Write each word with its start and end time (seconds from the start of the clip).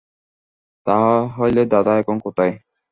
তাহা 0.87 1.13
হইলে 1.37 1.61
দাদা 1.73 1.93
এখন 1.97 2.17
কোথায়? 2.19 2.53